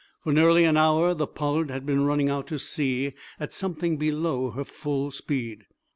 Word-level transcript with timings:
For 0.23 0.33
nearly 0.33 0.63
an 0.63 0.77
hour 0.77 1.13
the 1.13 1.27
"Pollard" 1.27 1.69
had 1.69 1.85
been 1.85 2.03
running 2.05 2.27
out 2.27 2.47
to 2.47 2.57
sea 2.57 3.13
at 3.39 3.53
something 3.53 3.97
below 3.97 4.49
her 4.49 4.63
full 4.65 5.11
speed. 5.11 5.67